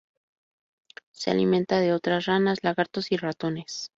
Se 1.11 1.29
alimenta 1.29 1.79
de 1.79 1.93
otras 1.93 2.25
ranas, 2.25 2.63
lagartos 2.63 3.11
y 3.11 3.17
ratones. 3.17 3.89